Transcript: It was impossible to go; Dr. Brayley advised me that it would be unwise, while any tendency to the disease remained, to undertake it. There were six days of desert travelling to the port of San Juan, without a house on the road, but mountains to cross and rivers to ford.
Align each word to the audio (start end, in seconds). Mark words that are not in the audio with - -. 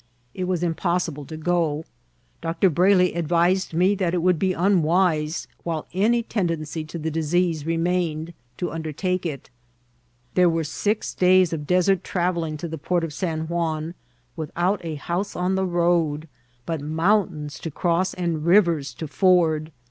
It 0.33 0.45
was 0.45 0.63
impossible 0.63 1.25
to 1.25 1.37
go; 1.37 1.85
Dr. 2.41 2.71
Brayley 2.71 3.13
advised 3.13 3.75
me 3.75 3.93
that 3.93 4.15
it 4.15 4.23
would 4.23 4.39
be 4.39 4.51
unwise, 4.51 5.47
while 5.61 5.85
any 5.93 6.23
tendency 6.23 6.83
to 6.85 6.97
the 6.97 7.11
disease 7.11 7.67
remained, 7.67 8.33
to 8.57 8.71
undertake 8.71 9.27
it. 9.27 9.51
There 10.33 10.49
were 10.49 10.63
six 10.63 11.13
days 11.13 11.53
of 11.53 11.67
desert 11.67 12.03
travelling 12.03 12.57
to 12.57 12.67
the 12.67 12.79
port 12.79 13.03
of 13.03 13.13
San 13.13 13.41
Juan, 13.41 13.93
without 14.35 14.83
a 14.83 14.95
house 14.95 15.35
on 15.35 15.53
the 15.53 15.65
road, 15.67 16.27
but 16.65 16.81
mountains 16.81 17.59
to 17.59 17.69
cross 17.69 18.15
and 18.15 18.43
rivers 18.43 18.95
to 18.95 19.07
ford. 19.07 19.71